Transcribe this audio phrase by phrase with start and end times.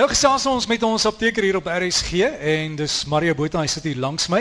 [0.00, 3.84] Nou gesels ons met ons apteker hier op RSG en dis Mario Botha, hy sit
[3.84, 4.38] hier langs my.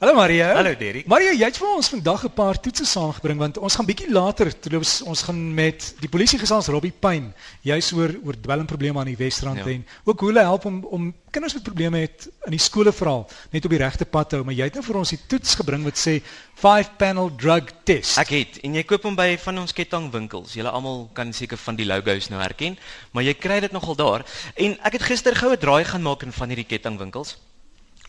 [0.00, 0.46] Hallo Mario.
[0.56, 1.04] Hallo Derek.
[1.04, 4.48] Mario, jy het vir ons vandag 'n paar toetse saamgebring want ons gaan bietjie later,
[4.48, 9.16] terloops, ons gaan met die polisie gesels Robbie Pyn, juis oor oor dwelmprobleme aan die
[9.16, 9.66] Wesrand ja.
[9.66, 13.28] en ook hoe hulle help om om kinders met probleme het in die skole veral
[13.52, 15.54] net op die regte pad te hou, maar jy het nou vir ons die toets
[15.54, 16.22] gebring wat sê
[16.54, 18.16] 5 panel drug test.
[18.16, 20.56] Ek het en jy koop hom by van ons kettingwinkels.
[20.56, 22.78] Julle almal kan seker van die logos nou herken,
[23.12, 24.24] maar jy kry dit nogal daar.
[24.56, 27.36] En ek het gister gou 'n draai gaan maak in van hierdie kettingwinkels.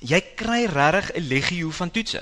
[0.02, 2.22] Jy kry regtig 'n legio van toetse.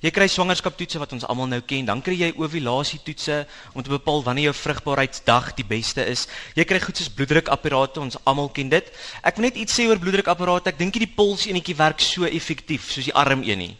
[0.00, 4.22] Jy kry swangerskaptoetse wat ons almal nou ken, dan kry jy ovulasietoetse om te bepaal
[4.22, 6.26] wanneer jou vrugbaarheidsdag die beste is.
[6.54, 8.92] Jy kry goed soos bloeddrukapparate, ons almal ken dit.
[9.22, 10.70] Ek wil net iets sê oor bloeddrukapparate.
[10.70, 13.76] Ek dink die pols enetjie werk so effektief soos die arm een nie.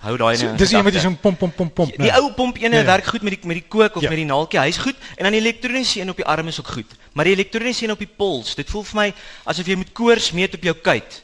[0.00, 0.56] Hou daai nou.
[0.56, 1.90] Dis iemand wat so 'n pomp pomp pomp pomp.
[1.96, 2.84] Die, die ou pomp ene ja.
[2.84, 4.08] werk goed met die met die kook of ja.
[4.08, 4.60] met die naaltjie.
[4.60, 6.90] Hy's goed en dan die elektroniese een op die arm is ook goed.
[7.12, 9.14] Maar die elektroniese een op die pols, dit voel vir my
[9.44, 11.22] asof jy met koors meet op jou kuit.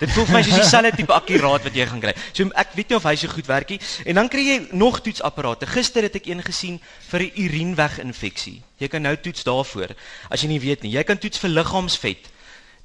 [0.00, 2.14] Dit voel vir my soos dieselfde tipe akkuraat wat jy gaan kry.
[2.32, 3.80] So ek weet nie of hy so goed werk nie.
[4.08, 5.68] En dan kry jy nog toetsapparate.
[5.68, 8.62] Gister het ek een gesien vir 'n urineweginfeksie.
[8.80, 9.92] Jy kan nou toets daarvoor
[10.30, 10.92] as jy nie weet nie.
[10.92, 12.30] Jy kan toets vir liggaamsvet.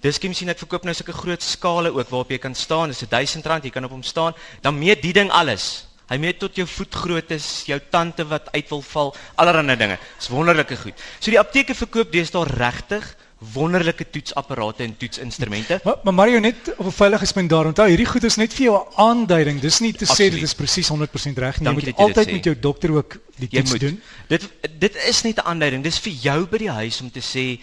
[0.02, 2.90] Dis kim sien ek verkoop nou sulke groot skale ook waarop jy kan staan.
[2.90, 4.34] Dis 'n 1000 rand, jy kan op hom staan.
[4.62, 5.88] Dan meet die ding alles.
[6.10, 9.98] Hy meet tot jou voetgrootte, jou tande wat uit wil val, allerlei dinge.
[10.20, 10.94] Dis wonderlike goed.
[11.20, 15.80] So die apteke verkoop deesdae regtig wonderlike toetsapparate en toetsinstrumente.
[15.84, 18.78] Maar, maar Mario net op 'n veiligheidspunt daar onthou, hierdie goed is net vir jou
[18.78, 19.60] 'n aanduiding.
[19.60, 20.32] Dis nie te Absoluut.
[20.32, 21.68] sê dit is presies 100% reg nie.
[21.70, 24.02] Jy moet altyd met jou dokter ook die toets doen.
[24.28, 25.84] Dit dit is net 'n aanduiding.
[25.84, 27.60] Dis vir jou by die huis om te sê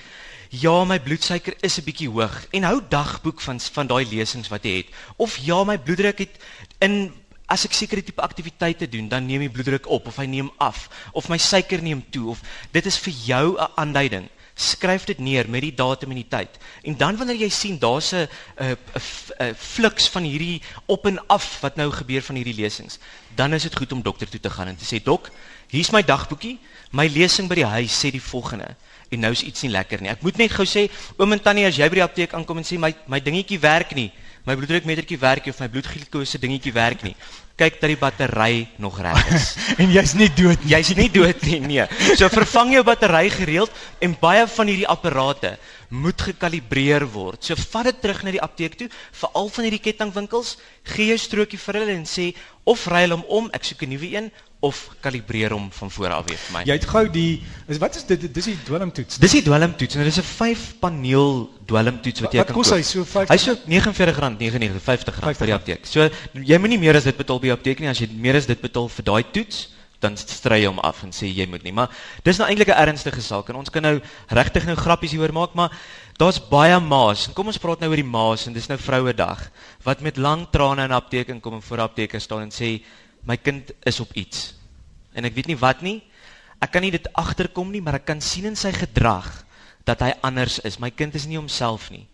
[0.52, 4.64] Ja, my bloedsuiker is 'n bietjie hoog en hou dagboek van van daai lesings wat
[4.64, 4.86] jy het.
[5.16, 6.36] Of ja, my bloeddruk het
[6.78, 7.12] in
[7.46, 10.88] as ek sekere tipe aktiwiteite doen, dan neem die bloeddruk op of hy neem af
[11.12, 15.48] of my suiker neem toe of dit is vir jou 'n aanduiding skryf dit neer
[15.48, 16.58] met die datum en die tyd.
[16.82, 18.28] En dan wanneer jy sien daar's 'n
[18.58, 22.98] 'n fluks van hierdie op en af wat nou gebeur van hierdie lesings,
[23.34, 25.30] dan is dit goed om dokter toe te gaan en te sê dok,
[25.68, 26.58] hier's my dagboekie,
[26.90, 28.76] my lesing by die huis sê die volgende
[29.12, 30.08] en nou is iets nie lekker nie.
[30.08, 30.86] Ek moet net gou sê,
[31.18, 33.92] oom en tannie, as jy by die apteek aankom en sê my my dingetjie werk
[33.94, 34.10] nie,
[34.44, 37.14] my bloeddrukmetertjie werk nie of my bloedglukose dingetjie werk nie.
[37.58, 39.52] Kyk dat die battery nog reg is.
[39.82, 40.72] en jy's nie dood nie.
[40.72, 41.60] Jy's nie dood nie.
[41.62, 41.86] Nee.
[42.18, 43.70] So vervang jou battery gereeld
[44.02, 45.54] en baie van hierdie apparate
[45.92, 47.44] moet gekalibreer word.
[47.44, 48.88] So vat dit terug na die apteek toe,
[49.20, 50.56] veral van hierdie kettingwinkels,
[50.94, 52.32] gee jou strokie vir hulle en sê
[52.66, 54.32] of ruil hom om, ek soek 'n nuwe een
[54.62, 56.60] of kalibreer hom van voor af weer vir my.
[56.68, 59.18] Jy het gou die is wat is dit dis die dwelmtoets.
[59.18, 62.64] Dis die dwelmtoets en dit is 'n 5 paneel dwelmtoets wat jy wat kan koop.
[62.64, 63.28] Wat kos hy so 5?
[63.28, 65.86] Hy so R49.99 50 rand vir die apteek.
[65.86, 68.46] So jy moenie meer as dit betaal by die apteek nie as jy meer as
[68.46, 69.68] dit betaal vir daai toets
[70.02, 71.72] dan stry jy hom af en sê jy moet nie.
[71.74, 71.90] Maar
[72.26, 75.54] dis nou eintlik 'n ernstige saak en ons kan nou regtig nou grappies hieroor maak,
[75.54, 75.70] maar
[76.18, 77.28] daar's baie ma's.
[77.34, 79.50] Kom ons praat nou oor die ma's en dis nou Vrouedag
[79.84, 82.82] wat met lang trane in apteek inkom en voor 'n apteker staan en sê
[83.24, 84.54] my kind is op iets.
[85.14, 86.00] En ek weet nie wat nie.
[86.62, 89.28] Ek kan nie dit agterkom nie, maar ek kan sien in sy gedrag
[89.84, 90.78] dat hy anders is.
[90.78, 92.06] My kind is nie homself nie.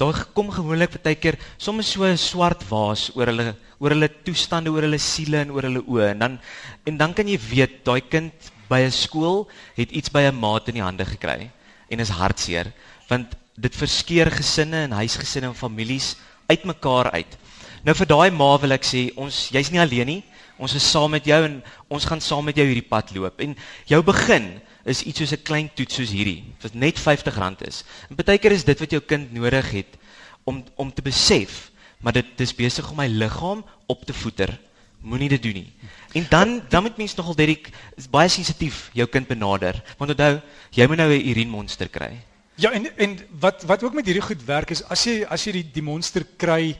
[0.00, 4.70] Daar kom gewoonlik baie keer soms so 'n swart waas oor hulle oor hulle toestande,
[4.70, 6.38] oor hulle siele en oor hulle oë en dan
[6.86, 8.32] en dan kan jy weet daai kind
[8.68, 11.50] by 'n skool het iets by 'n maat in die hande gekry
[11.90, 12.72] en is hartseer
[13.08, 16.16] want dit verskeur gesinne en huisgesinne en families
[16.48, 17.38] uitmekaar uit.
[17.84, 20.22] Nou vir daai ma wil ek sê ons jy's nie alleen nie.
[20.62, 21.56] Ons is saam met jou en
[21.90, 23.40] ons gaan saam met jou hierdie pad loop.
[23.42, 23.56] En
[23.90, 27.84] jou begin is iets soos 'n klein toets soos hierdie wat net R50 is.
[28.08, 29.98] En baie keer is dit wat jou kind nodig het
[30.44, 34.58] om om te besef, maar dit dis besig om my liggaam op te voeder.
[35.00, 35.72] Moenie dit doen nie.
[36.14, 39.82] En dan dan moet mens nogal Derek is baie sensitief jou kind benader.
[39.98, 40.40] Want onthou,
[40.70, 42.20] jy moet nou 'n urinemonster kry.
[42.56, 45.52] Ja, en en wat wat ook met hierdie goed werk is as jy as jy
[45.52, 46.76] die die monster kry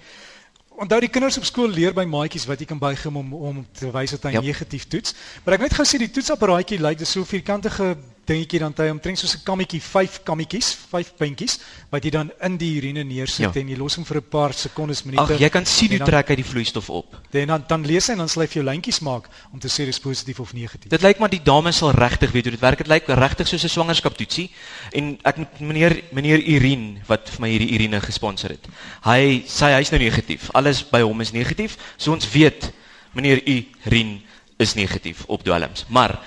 [0.80, 3.90] Onthou die kinders op skool leer by maatjies wat jy kan bygem om om te
[3.92, 4.46] wys dat hy yep.
[4.46, 5.14] negatief toets.
[5.44, 7.92] Maar ek net gou sê die toetsapparaatjie lyk like, dis so vierkantige
[8.26, 11.58] dingetjie dan jy omtrent soos 'n kammetjie, vyf kammetjies, vyf puntjies
[11.90, 13.60] wat jy dan in die urine neersit ja.
[13.60, 15.34] en jy los hom vir 'n paar sekondes minute.
[15.34, 17.16] Ag, jy kan sien hoe trek hy die vloeistof op.
[17.32, 19.68] En dan dan lees hy en dan sal hy vir jou lyntjies maak om te
[19.68, 20.90] sê dis positief of negatief.
[20.90, 22.78] Dit lyk maar die dame sal regtig weet hoe dit werk.
[22.78, 24.50] Dit lyk regtig soos 'n swangerskaptoetsie.
[24.92, 28.66] En ek moet meneer meneer Irene wat vir my hierdie urine gesponsor het.
[29.02, 30.50] Hy sê hy's nou negatief.
[30.54, 31.76] Alles by hom is negatief.
[31.96, 32.72] So ons weet
[33.14, 34.20] meneer Irene
[34.58, 35.84] is negatief op dwelms.
[35.88, 36.20] Maar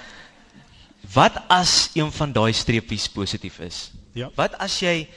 [1.16, 3.92] Wat as een van daai streepies positief is?
[4.12, 4.28] Ja.
[4.36, 5.08] Wat as jy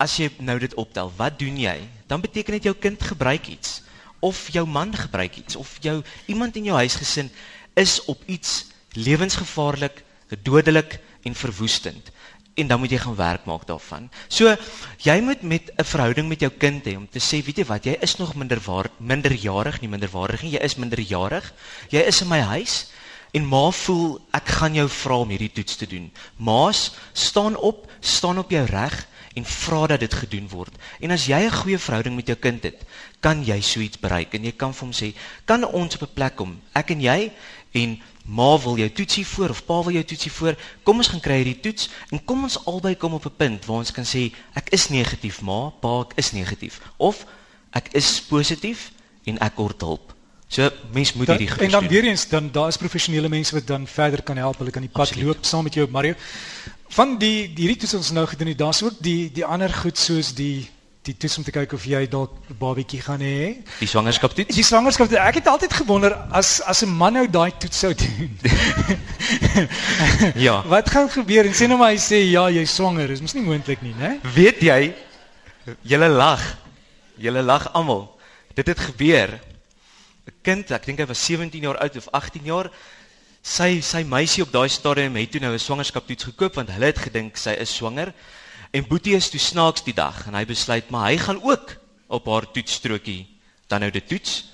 [0.00, 1.76] as jy nou dit optel, wat doen jy?
[2.08, 3.82] Dan beteken dit jou kind gebruik iets
[4.24, 7.28] of jou man gebruik iets of jou iemand in jou huisgesin
[7.74, 10.02] is op iets lewensgevaarlik,
[10.42, 12.10] dodelik en verwoestend.
[12.54, 14.10] en dan moet jy gaan werk maak daarvan.
[14.28, 14.56] So
[15.00, 17.84] jy moet met 'n verhouding met jou kind hê om te sê, weet jy wat,
[17.84, 21.52] jy is nog minderwaar minderjarig, nie minderwaardig nie, jy is minderjarig.
[21.88, 22.91] Jy is in my huis
[23.32, 26.10] en ma voel ek gaan jou vra om hierdie toets te doen.
[26.36, 28.96] Ma's staan op, staan op jou reg
[29.32, 30.74] en vra dat dit gedoen word.
[31.00, 32.84] En as jy 'n goeie verhouding met jou kind het,
[33.20, 35.14] kan jy so iets bereik en jy kan vir hom sê,
[35.44, 37.32] kan ons op 'n plek kom, ek en jy
[37.72, 40.56] en ma wil jou toetsie voor of pa wil jou toetsie voor.
[40.82, 43.78] Kom ons gaan kry hierdie toets en kom ons albei kom op 'n punt waar
[43.78, 47.26] ons kan sê ek is negatief ma, pa ek is negatief of
[47.72, 48.92] ek is positief
[49.24, 50.11] en ek kort hulp.
[50.52, 53.86] So mens moet hierdie En dan weer eens dan daar is professionele mense wat dan
[53.86, 54.58] verder kan help.
[54.58, 55.26] Hulle kan die pad Absoluut.
[55.26, 56.14] loop saam met jou Mario.
[56.92, 60.34] Van die hierdie toets ons nou gedoen het, daar's ook die die ander goed soos
[60.36, 60.68] die
[61.02, 63.56] die toets om te kyk of jy dalk 'n babatjie gaan hê.
[63.78, 64.54] Die swangerskap toets.
[64.54, 65.20] Die swangerskap toets.
[65.20, 68.38] Ek het altyd gewonder as as 'n man nou daai toets sou doen.
[70.46, 70.62] ja.
[70.74, 71.46] Wat gaan gebeur?
[71.46, 73.08] En sê nou maar hy sê ja, jy's swanger.
[73.08, 74.20] Dis mos nie moontlik nie, né?
[74.34, 74.92] Weet jy?
[75.80, 76.44] Julle lag.
[77.16, 78.20] Julle lag almal.
[78.54, 79.40] Dit het gebeur.
[80.26, 82.70] 'n Kind, ek dink hy was 17 jaar oud of 18 jaar.
[83.42, 86.86] Sy sy meisie op daai stadium het toe nou 'n swangerskap toets gekoop want hulle
[86.86, 88.14] het gedink sy is swanger.
[88.72, 91.76] En Boetie is toe snaaks die dag en hy besluit maar hy gaan ook
[92.08, 93.26] op haar toetsstrokie
[93.68, 94.52] dan nou dit toets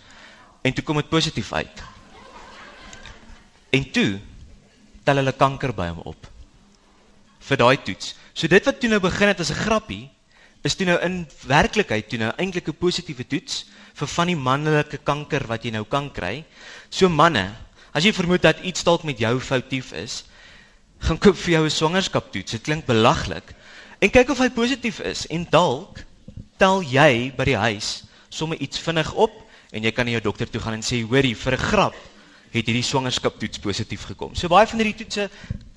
[0.63, 1.83] en toe kom dit positief uit.
[3.71, 4.21] En toe
[5.05, 6.27] tel hulle kanker by hom op
[7.49, 8.15] vir daai toets.
[8.35, 10.11] So dit wat toe nou begin het as 'n grappie
[10.63, 14.99] is toe nou in werklikheid toe nou eintlik 'n positiewe toets vir van die manlike
[15.05, 16.45] kanker wat jy nou kan kry.
[16.91, 17.55] So manne,
[17.93, 20.25] as jy vermoed dat iets dalk met jou foutief is,
[20.99, 22.53] gaan koop vir jou 'n swangerskaptoets.
[22.53, 23.55] Dit klink belaglik,
[23.99, 26.05] en kyk of hy positief is en dalk
[26.59, 29.33] tel jy by die huis sommer iets vinnig op
[29.73, 31.95] en jy kan na jou dokter toe gaan en sê hoorie vir 'n grap
[32.53, 34.35] het hierdie swangerskaptoets positief gekom.
[34.35, 35.29] So baie van hierdie toetse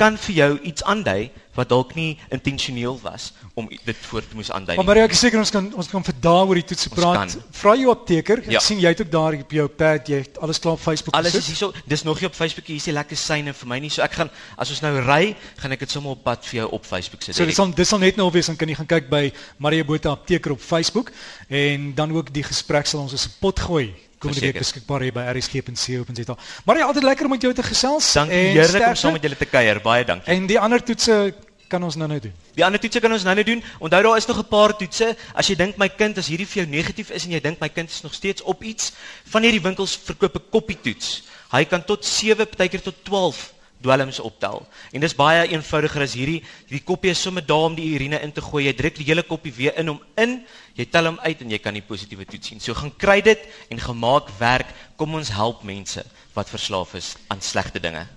[0.02, 4.52] kan vir jou iets aandui wat dalk nie intentioneel was om dit voor te moes
[4.56, 4.78] aandui.
[4.80, 7.36] Maar ek is seker ons kan ons kan vir daai oor die toetse praat.
[7.60, 8.44] Vra jou apteker.
[8.46, 8.62] Ek ja.
[8.64, 11.20] sien jy het ook daar op jou pad, jy het alles klaar op Facebook gesit.
[11.20, 11.72] Alles is hierso.
[11.92, 13.92] Dis nog nie op Facebook hier is die lekker syne vir my nie.
[13.94, 16.70] So ek gaan as ons nou ry, gaan ek dit sommer op pad vir jou
[16.80, 17.36] op Facebook sit.
[17.36, 19.26] So dis dan dis sal net nou wees dan kan jy gaan kyk by
[19.62, 21.12] Maria Botha apteker op Facebook
[21.50, 23.92] en dan ook die gesprek sal ons op 'n pot gooi
[24.22, 26.36] kom dit beskikbaar hier by rsg.co.za.
[26.66, 28.12] Maar ja, altyd lekker om met jou te gesels.
[28.14, 29.82] Dankie, heerlik om saam met julle te kuier.
[29.82, 30.34] Baie dankie.
[30.34, 31.34] En die ander toetse
[31.72, 32.34] kan ons nou nou doen.
[32.58, 33.64] Die ander toetse kan ons nou nou doen.
[33.80, 35.16] Onthou daar is nog 'n paar toetse.
[35.34, 37.70] As jy dink my kind as hierdie vir jou negatief is en jy dink my
[37.70, 38.92] kind is nog steeds op iets,
[39.26, 41.24] van hierdie winkels verkoop 'n koppie toets.
[41.52, 44.62] Hy kan tot 7, partykeer tot 12 dwelms optel.
[44.92, 46.42] En dis baie eenvoudiger as hierdie.
[46.70, 48.66] Die koppie is sommer daar om die urine in te gooi.
[48.68, 50.40] Jy druk die hele koppie weer in hom in.
[50.78, 52.64] Jy tel hom uit en jy kan die positiewe toets sien.
[52.64, 54.72] So gaan kry dit en gemaak werk.
[54.96, 56.06] Kom ons help mense
[56.38, 58.08] wat verslaaf is aan slegte dinge.